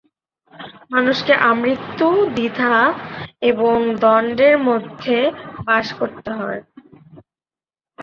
মানুষকে 0.91 1.33
আমৃত্যু 1.49 2.07
দ্বিধা 2.35 2.75
এবং 3.43 3.75
দ্বন্দ্বের 3.99 4.55
মধ্যে 4.67 5.17
বাস 5.65 5.87
করতে 5.99 6.29
হয়। 6.31 6.61